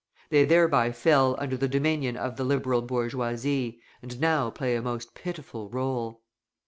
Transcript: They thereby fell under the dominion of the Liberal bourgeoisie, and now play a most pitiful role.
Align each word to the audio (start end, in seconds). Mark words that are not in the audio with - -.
They 0.31 0.45
thereby 0.45 0.93
fell 0.93 1.35
under 1.37 1.55
the 1.55 1.67
dominion 1.67 2.17
of 2.17 2.35
the 2.35 2.43
Liberal 2.43 2.81
bourgeoisie, 2.81 3.81
and 4.01 4.19
now 4.19 4.49
play 4.49 4.75
a 4.75 4.81
most 4.81 5.13
pitiful 5.13 5.69
role. 5.69 6.23